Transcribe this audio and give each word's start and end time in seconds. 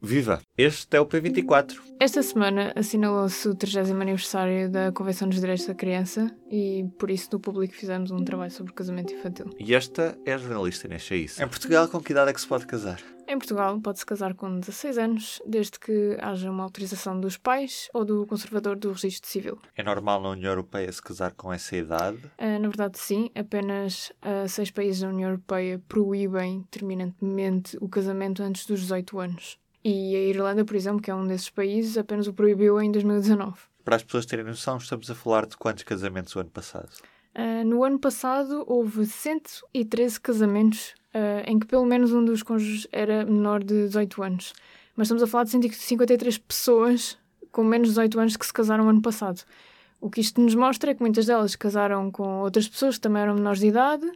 Viva! 0.00 0.40
Este 0.56 0.96
é 0.96 1.00
o 1.00 1.06
P24. 1.06 1.76
Esta 1.98 2.22
semana 2.22 2.72
assinalou-se 2.76 3.48
o 3.48 3.54
30 3.54 3.90
aniversário 3.90 4.70
da 4.70 4.92
Convenção 4.92 5.28
dos 5.28 5.40
Direitos 5.40 5.66
da 5.66 5.74
Criança 5.74 6.32
e 6.48 6.86
por 6.96 7.10
isso 7.10 7.28
no 7.32 7.40
público 7.40 7.74
fizemos 7.74 8.12
um 8.12 8.22
trabalho 8.22 8.52
sobre 8.52 8.72
casamento 8.72 9.12
infantil. 9.12 9.46
E 9.58 9.74
esta 9.74 10.16
é 10.24 10.34
a 10.34 10.38
jornalista 10.38 10.86
Inês 10.86 11.02
Chaíça. 11.02 11.42
Em 11.42 11.48
Portugal, 11.48 11.88
com 11.88 12.00
que 12.00 12.12
idade 12.12 12.30
é 12.30 12.32
que 12.32 12.40
se 12.40 12.46
pode 12.46 12.64
casar? 12.64 13.00
Em 13.26 13.36
Portugal, 13.36 13.78
pode-se 13.80 14.06
casar 14.06 14.34
com 14.34 14.60
16 14.60 14.98
anos, 14.98 15.42
desde 15.44 15.80
que 15.80 16.16
haja 16.20 16.48
uma 16.48 16.62
autorização 16.62 17.20
dos 17.20 17.36
pais 17.36 17.88
ou 17.92 18.04
do 18.04 18.24
conservador 18.24 18.76
do 18.76 18.92
registro 18.92 19.28
civil. 19.28 19.58
É 19.76 19.82
normal 19.82 20.22
na 20.22 20.30
União 20.30 20.52
Europeia 20.52 20.90
se 20.92 21.02
casar 21.02 21.32
com 21.32 21.52
essa 21.52 21.76
idade? 21.76 22.18
Uh, 22.38 22.58
na 22.60 22.68
verdade, 22.68 22.98
sim. 22.98 23.30
Apenas 23.34 24.12
uh, 24.22 24.48
seis 24.48 24.70
países 24.70 25.02
da 25.02 25.08
União 25.08 25.28
Europeia 25.28 25.82
proíbem 25.88 26.64
terminantemente 26.70 27.76
o 27.80 27.88
casamento 27.88 28.44
antes 28.44 28.64
dos 28.64 28.80
18 28.80 29.18
anos. 29.18 29.58
E 29.90 30.14
a 30.14 30.18
Irlanda, 30.18 30.66
por 30.66 30.76
exemplo, 30.76 31.00
que 31.00 31.10
é 31.10 31.14
um 31.14 31.26
desses 31.26 31.48
países, 31.48 31.96
apenas 31.96 32.26
o 32.26 32.34
proibiu 32.34 32.78
em 32.78 32.92
2019. 32.92 33.58
Para 33.82 33.96
as 33.96 34.02
pessoas 34.02 34.26
terem 34.26 34.44
noção, 34.44 34.76
estamos 34.76 35.10
a 35.10 35.14
falar 35.14 35.46
de 35.46 35.56
quantos 35.56 35.82
casamentos 35.82 36.36
o 36.36 36.40
ano 36.40 36.50
passado? 36.50 36.90
Uh, 37.34 37.64
no 37.64 37.82
ano 37.82 37.98
passado 37.98 38.64
houve 38.66 39.06
113 39.06 40.20
casamentos 40.20 40.94
uh, 41.14 41.42
em 41.46 41.58
que 41.58 41.66
pelo 41.66 41.86
menos 41.86 42.12
um 42.12 42.22
dos 42.22 42.42
cônjuges 42.42 42.86
era 42.92 43.24
menor 43.24 43.64
de 43.64 43.86
18 43.86 44.22
anos. 44.22 44.52
Mas 44.94 45.06
estamos 45.06 45.22
a 45.22 45.26
falar 45.26 45.44
de 45.44 45.52
153 45.52 46.36
pessoas 46.36 47.16
com 47.50 47.64
menos 47.64 47.88
de 47.88 47.94
18 47.94 48.20
anos 48.20 48.36
que 48.36 48.44
se 48.44 48.52
casaram 48.52 48.90
ano 48.90 49.00
passado. 49.00 49.42
O 50.02 50.10
que 50.10 50.20
isto 50.20 50.38
nos 50.38 50.54
mostra 50.54 50.90
é 50.90 50.94
que 50.94 51.00
muitas 51.00 51.24
delas 51.24 51.56
casaram 51.56 52.10
com 52.10 52.40
outras 52.40 52.68
pessoas 52.68 52.96
que 52.96 53.00
também 53.00 53.22
eram 53.22 53.36
menores 53.36 53.60
de 53.60 53.68
idade 53.68 54.06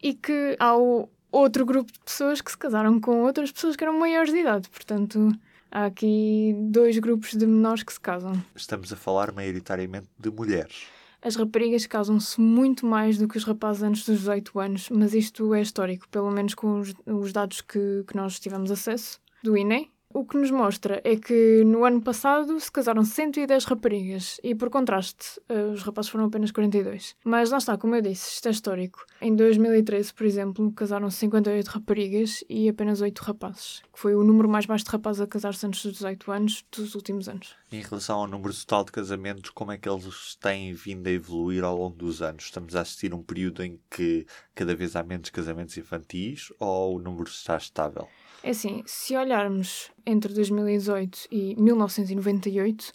e 0.00 0.14
que 0.14 0.56
há 0.60 0.76
o, 0.76 1.08
outro 1.36 1.66
grupo 1.66 1.92
de 1.92 2.00
pessoas 2.00 2.40
que 2.40 2.50
se 2.50 2.58
casaram 2.58 3.00
com 3.00 3.22
outras 3.22 3.52
pessoas 3.52 3.76
que 3.76 3.84
eram 3.84 3.98
maiores 3.98 4.32
de 4.32 4.38
idade. 4.38 4.68
Portanto, 4.70 5.32
há 5.70 5.86
aqui 5.86 6.54
dois 6.70 6.98
grupos 6.98 7.32
de 7.34 7.46
menores 7.46 7.82
que 7.82 7.92
se 7.92 8.00
casam. 8.00 8.32
Estamos 8.54 8.92
a 8.92 8.96
falar 8.96 9.32
maioritariamente 9.32 10.08
de 10.18 10.30
mulheres. 10.30 10.86
As 11.22 11.34
raparigas 11.34 11.86
casam-se 11.86 12.40
muito 12.40 12.86
mais 12.86 13.18
do 13.18 13.26
que 13.26 13.36
os 13.36 13.44
rapazes 13.44 13.82
antes 13.82 14.06
dos 14.06 14.18
18 14.18 14.60
anos, 14.60 14.90
mas 14.90 15.12
isto 15.12 15.52
é 15.54 15.60
histórico, 15.60 16.08
pelo 16.08 16.30
menos 16.30 16.54
com 16.54 16.80
os, 16.80 16.94
os 17.04 17.32
dados 17.32 17.60
que, 17.60 18.04
que 18.06 18.14
nós 18.14 18.38
tivemos 18.38 18.70
acesso 18.70 19.20
do 19.42 19.56
INE. 19.56 19.90
O 20.14 20.24
que 20.24 20.38
nos 20.38 20.50
mostra 20.50 21.00
é 21.04 21.16
que 21.16 21.62
no 21.64 21.84
ano 21.84 22.00
passado 22.00 22.58
se 22.58 22.70
casaram 22.70 23.04
110 23.04 23.64
raparigas 23.64 24.40
e, 24.42 24.54
por 24.54 24.70
contraste, 24.70 25.40
eh, 25.48 25.64
os 25.64 25.82
rapazes 25.82 26.10
foram 26.10 26.26
apenas 26.26 26.52
42. 26.52 27.16
Mas 27.24 27.50
lá 27.50 27.58
está, 27.58 27.76
como 27.76 27.96
eu 27.96 28.00
disse, 28.00 28.34
isto 28.34 28.46
é 28.48 28.50
histórico. 28.50 29.04
Em 29.20 29.34
2013, 29.34 30.14
por 30.14 30.24
exemplo, 30.24 30.72
casaram 30.72 31.10
58 31.10 31.66
raparigas 31.66 32.42
e 32.48 32.68
apenas 32.68 33.00
8 33.00 33.18
rapazes, 33.18 33.82
que 33.92 33.98
foi 33.98 34.14
o 34.14 34.24
número 34.24 34.48
mais 34.48 34.64
baixo 34.64 34.84
de 34.84 34.90
rapazes 34.90 35.20
a 35.20 35.26
casar-se 35.26 35.66
antes 35.66 35.82
dos 35.82 35.94
18 35.94 36.32
anos 36.32 36.64
dos 36.74 36.94
últimos 36.94 37.28
anos. 37.28 37.54
Em 37.70 37.82
relação 37.82 38.20
ao 38.20 38.26
número 38.28 38.54
total 38.54 38.84
de 38.84 38.92
casamentos, 38.92 39.50
como 39.50 39.72
é 39.72 39.76
que 39.76 39.88
eles 39.88 40.36
têm 40.36 40.72
vindo 40.72 41.06
a 41.08 41.10
evoluir 41.10 41.64
ao 41.64 41.76
longo 41.76 41.96
dos 41.96 42.22
anos? 42.22 42.44
Estamos 42.44 42.76
a 42.76 42.82
assistir 42.82 43.12
a 43.12 43.16
um 43.16 43.22
período 43.22 43.62
em 43.62 43.78
que 43.90 44.24
cada 44.54 44.74
vez 44.74 44.94
há 44.94 45.02
menos 45.02 45.28
casamentos 45.30 45.76
infantis 45.76 46.52
ou 46.60 46.96
o 46.96 46.98
número 47.00 47.28
está 47.28 47.56
estável? 47.56 48.08
É 48.42 48.50
assim, 48.50 48.82
se 48.86 49.16
olharmos 49.16 49.90
entre 50.04 50.32
2018 50.32 51.28
e 51.30 51.54
1998, 51.56 52.92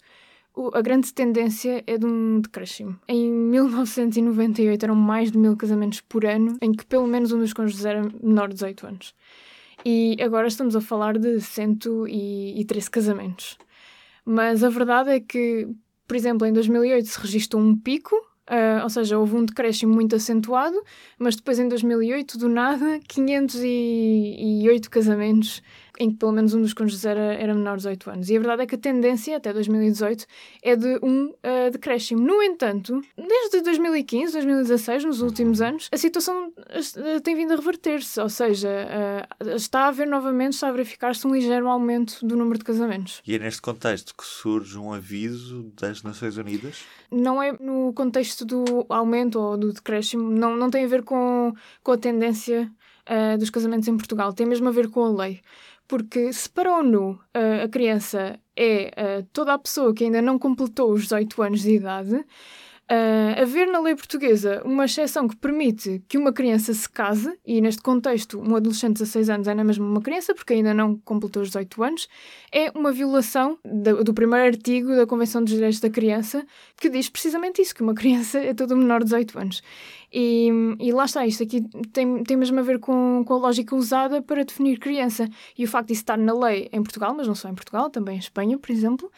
a 0.74 0.80
grande 0.82 1.12
tendência 1.12 1.82
é 1.86 1.96
de 1.96 2.04
um 2.04 2.40
decréscimo. 2.40 2.98
Em 3.08 3.30
1998 3.30 4.84
eram 4.84 4.94
mais 4.94 5.32
de 5.32 5.38
mil 5.38 5.56
casamentos 5.56 6.00
por 6.00 6.26
ano, 6.26 6.56
em 6.60 6.72
que 6.72 6.84
pelo 6.84 7.06
menos 7.06 7.32
um 7.32 7.38
dos 7.38 7.52
cônjuges 7.52 7.84
era 7.84 8.02
menor 8.22 8.48
de 8.48 8.54
18 8.54 8.86
anos. 8.86 9.14
E 9.84 10.16
agora 10.20 10.46
estamos 10.46 10.76
a 10.76 10.80
falar 10.80 11.18
de 11.18 11.40
113 11.40 12.90
casamentos. 12.90 13.58
Mas 14.24 14.62
a 14.62 14.68
verdade 14.68 15.10
é 15.10 15.20
que, 15.20 15.68
por 16.06 16.16
exemplo, 16.16 16.46
em 16.46 16.52
2008 16.52 17.08
se 17.08 17.18
registrou 17.18 17.62
um 17.62 17.76
pico, 17.76 18.14
Uh, 18.50 18.82
ou 18.82 18.90
seja, 18.90 19.18
houve 19.18 19.36
um 19.36 19.44
decréscimo 19.44 19.94
muito 19.94 20.16
acentuado, 20.16 20.76
mas 21.18 21.36
depois 21.36 21.58
em 21.60 21.68
2008, 21.68 22.38
do 22.38 22.48
nada, 22.48 22.98
508 23.06 24.90
casamentos 24.90 25.62
em 25.98 26.10
que 26.10 26.16
pelo 26.16 26.32
menos 26.32 26.54
um 26.54 26.62
dos 26.62 26.72
cônjuges 26.72 27.04
era, 27.04 27.34
era 27.34 27.54
menor 27.54 27.76
de 27.76 27.84
18 27.84 28.10
anos. 28.10 28.30
E 28.30 28.36
a 28.36 28.38
verdade 28.38 28.62
é 28.62 28.66
que 28.66 28.74
a 28.74 28.78
tendência, 28.78 29.36
até 29.36 29.52
2018, 29.52 30.26
é 30.62 30.76
de 30.76 30.98
um 31.02 31.26
uh, 31.26 31.70
decréscimo. 31.70 32.20
No 32.20 32.42
entanto, 32.42 33.00
desde 33.16 33.60
2015, 33.62 34.32
2016, 34.32 35.04
nos 35.04 35.22
últimos 35.22 35.60
anos, 35.60 35.88
a 35.92 35.96
situação 35.96 36.48
uh, 36.48 37.20
tem 37.22 37.34
vindo 37.34 37.52
a 37.52 37.56
reverter-se, 37.56 38.20
ou 38.20 38.28
seja, 38.28 38.68
uh, 39.40 39.50
está 39.50 39.80
a 39.80 39.88
haver 39.88 40.06
novamente, 40.06 40.54
está 40.54 40.68
a 40.68 40.72
verificar-se 40.72 41.26
um 41.26 41.34
ligeiro 41.34 41.68
aumento 41.68 42.24
do 42.26 42.36
número 42.36 42.58
de 42.58 42.64
casamentos. 42.64 43.22
E 43.26 43.34
é 43.34 43.38
neste 43.38 43.60
contexto 43.60 44.14
que 44.16 44.24
surge 44.24 44.78
um 44.78 44.92
aviso 44.92 45.72
das 45.80 46.02
Nações 46.02 46.36
Unidas? 46.36 46.84
Não 47.10 47.42
é 47.42 47.52
no 47.52 47.92
contexto 47.92 48.44
do 48.44 48.86
aumento 48.88 49.38
ou 49.38 49.56
do 49.56 49.72
decréscimo, 49.72 50.30
não, 50.30 50.56
não 50.56 50.70
tem 50.70 50.84
a 50.84 50.88
ver 50.88 51.02
com, 51.02 51.52
com 51.82 51.92
a 51.92 51.98
tendência 51.98 52.70
uh, 53.08 53.38
dos 53.38 53.50
casamentos 53.50 53.88
em 53.88 53.96
Portugal, 53.96 54.32
tem 54.32 54.46
mesmo 54.46 54.68
a 54.68 54.72
ver 54.72 54.88
com 54.88 55.04
a 55.04 55.10
lei. 55.10 55.40
Porque 55.86 56.32
se 56.32 56.48
para 56.48 56.70
a 56.70 56.78
ONU 56.78 57.12
uh, 57.12 57.64
a 57.64 57.68
criança 57.68 58.38
é 58.56 59.20
uh, 59.20 59.26
toda 59.32 59.52
a 59.52 59.58
pessoa 59.58 59.94
que 59.94 60.04
ainda 60.04 60.22
não 60.22 60.38
completou 60.38 60.92
os 60.92 61.02
18 61.02 61.42
anos 61.42 61.62
de 61.62 61.74
idade, 61.74 62.24
Uh, 62.92 63.40
haver 63.40 63.68
na 63.68 63.80
lei 63.80 63.94
portuguesa 63.94 64.60
uma 64.66 64.84
exceção 64.84 65.26
que 65.26 65.34
permite 65.34 66.02
que 66.06 66.18
uma 66.18 66.30
criança 66.30 66.74
se 66.74 66.86
case, 66.86 67.38
e 67.42 67.58
neste 67.58 67.80
contexto 67.80 68.38
um 68.38 68.54
adolescente 68.54 68.98
de 68.98 69.04
16 69.04 69.30
anos 69.30 69.48
é 69.48 69.54
na 69.54 69.64
mesma 69.64 69.86
uma 69.86 70.02
criança, 70.02 70.34
porque 70.34 70.52
ainda 70.52 70.74
não 70.74 70.98
completou 70.98 71.40
os 71.40 71.48
18 71.48 71.82
anos, 71.82 72.08
é 72.52 72.70
uma 72.72 72.92
violação 72.92 73.58
do, 73.64 74.04
do 74.04 74.12
primeiro 74.12 74.44
artigo 74.44 74.94
da 74.94 75.06
Convenção 75.06 75.42
dos 75.42 75.54
Direitos 75.54 75.80
da 75.80 75.88
Criança, 75.88 76.44
que 76.76 76.90
diz 76.90 77.08
precisamente 77.08 77.62
isso, 77.62 77.74
que 77.74 77.82
uma 77.82 77.94
criança 77.96 78.38
é 78.38 78.52
toda 78.52 78.76
menor 78.76 78.98
de 78.98 79.06
18 79.06 79.38
anos. 79.38 79.62
E, 80.12 80.50
e, 80.78 80.92
lá 80.92 81.06
está, 81.06 81.26
isto 81.26 81.42
aqui 81.42 81.62
tem, 81.90 82.22
tem 82.22 82.36
mesmo 82.36 82.58
a 82.60 82.62
ver 82.62 82.78
com, 82.78 83.24
com 83.26 83.32
a 83.32 83.38
lógica 83.38 83.74
usada 83.74 84.20
para 84.20 84.44
definir 84.44 84.78
criança. 84.78 85.26
E 85.56 85.64
o 85.64 85.68
facto 85.68 85.86
de 85.86 85.94
isso 85.94 86.02
estar 86.02 86.18
na 86.18 86.34
lei 86.34 86.68
em 86.70 86.82
Portugal, 86.82 87.14
mas 87.14 87.26
não 87.26 87.34
só 87.34 87.48
em 87.48 87.54
Portugal, 87.54 87.88
também 87.88 88.16
em 88.16 88.18
Espanha, 88.18 88.58
por 88.58 88.70
exemplo, 88.70 89.10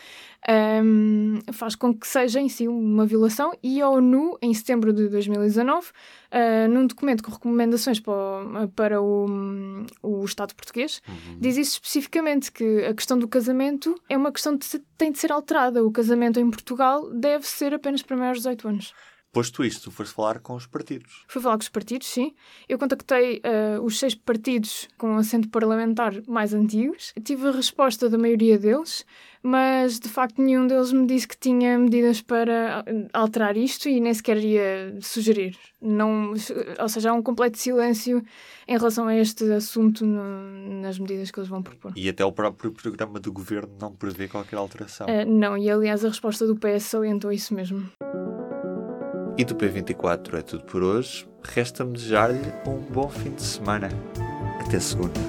um, 0.85 1.41
faz 1.53 1.75
com 1.75 1.93
que 1.93 2.07
seja 2.07 2.41
em 2.41 2.49
si 2.49 2.69
uma 2.69 3.05
violação. 3.05 3.53
E 3.67 3.81
a 3.81 3.89
ONU, 3.89 4.37
em 4.43 4.53
setembro 4.53 4.93
de 4.93 5.09
2019, 5.09 5.87
uh, 5.89 6.69
num 6.69 6.87
documento 6.87 7.25
com 7.25 7.33
recomendações 7.33 7.99
para 7.99 8.13
o, 8.13 8.69
para 8.69 9.01
o, 9.01 9.87
o 10.03 10.23
Estado 10.23 10.55
português, 10.55 11.01
uhum. 11.09 11.39
diz 11.41 11.57
isso 11.57 11.73
especificamente, 11.73 12.53
que 12.53 12.85
a 12.85 12.93
questão 12.93 13.19
do 13.19 13.27
casamento 13.27 13.99
é 14.07 14.19
uma 14.19 14.31
questão 14.31 14.59
que 14.59 14.67
tem 14.99 15.11
de 15.11 15.19
ser 15.19 15.33
alterada. 15.33 15.83
O 15.83 15.91
casamento 15.91 16.39
em 16.39 16.51
Portugal 16.51 17.11
deve 17.11 17.47
ser 17.47 17.73
apenas 17.73 18.03
para 18.03 18.19
maiores 18.19 18.43
de 18.43 18.51
18 18.51 18.69
anos. 18.69 18.95
Posto 19.35 19.65
isto, 19.65 19.91
foste 19.91 20.15
falar 20.15 20.39
com 20.39 20.55
os 20.55 20.65
partidos. 20.65 21.25
Fui 21.27 21.43
falar 21.43 21.57
com 21.57 21.63
os 21.63 21.69
partidos, 21.69 22.07
sim. 22.07 22.33
Eu 22.69 22.79
contactei 22.79 23.43
uh, 23.45 23.83
os 23.83 23.99
seis 23.99 24.15
partidos 24.15 24.89
com 24.97 25.17
assento 25.17 25.49
parlamentar 25.49 26.23
mais 26.29 26.55
antigos. 26.55 27.13
Tive 27.25 27.49
a 27.49 27.51
resposta 27.51 28.09
da 28.09 28.17
maioria 28.17 28.57
deles, 28.57 29.05
mas 29.43 29.99
de 29.99 30.09
facto 30.09 30.41
nenhum 30.41 30.69
deles 30.69 30.93
me 30.93 31.05
disse 31.05 31.27
que 31.27 31.37
tinha 31.37 31.77
medidas 31.77 32.23
para 32.23 32.85
alterar 33.13 33.57
isto 33.57 33.89
e 33.89 33.99
nem 33.99 34.15
sequer 34.15 34.37
ia 34.37 34.97
sugerir. 35.01 35.59
Não, 35.83 36.33
ou 36.79 36.89
seja, 36.89 37.11
há 37.11 37.13
um 37.13 37.21
completo 37.21 37.59
silêncio 37.59 38.25
em 38.69 38.79
relação 38.79 39.09
a 39.09 39.17
este 39.17 39.51
assunto 39.51 40.07
no, 40.07 40.81
nas 40.81 40.97
medidas 40.97 41.33
que 41.33 41.41
eles 41.41 41.49
vão 41.49 41.61
propor. 41.61 41.93
E 41.97 42.09
até 42.09 42.25
o 42.25 42.31
próprio 42.31 42.71
programa 42.71 43.19
do 43.19 43.33
governo 43.33 43.77
não 43.81 43.93
prevê 43.93 44.29
qualquer 44.29 44.59
alteração? 44.59 45.09
Uh, 45.09 45.29
não, 45.29 45.59
e 45.59 45.69
aliás 45.69 46.05
a 46.05 46.09
resposta 46.09 46.47
do 46.47 46.55
PS 46.55 46.85
salientou 46.85 47.33
isso 47.33 47.53
mesmo. 47.53 47.91
E 49.37 49.45
do 49.45 49.57
P24 49.57 50.35
é 50.35 50.43
tudo 50.43 50.65
por 50.65 50.85
hoje. 50.85 51.27
Resta-me 51.43 51.95
desejar-lhe 51.95 52.53
um 52.69 52.79
bom 52.79 53.09
fim 53.09 53.33
de 53.33 53.43
semana. 53.43 53.89
Até 54.61 54.79
segunda. 54.79 55.21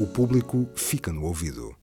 O 0.00 0.06
público 0.06 0.66
fica 0.74 1.12
no 1.12 1.24
ouvido. 1.24 1.76